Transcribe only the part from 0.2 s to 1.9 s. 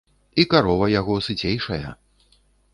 І карова яго сыцейшая.